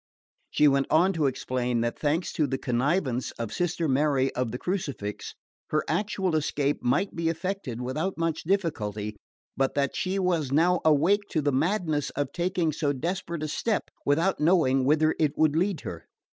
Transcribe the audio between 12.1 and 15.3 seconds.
of taking so desperate a step without knowing whither